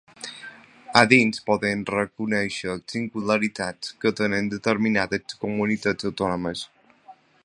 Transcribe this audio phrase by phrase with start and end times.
[1.01, 6.65] A dins, podem reconèixer singularitats que tenen determinades comunitats autònomes.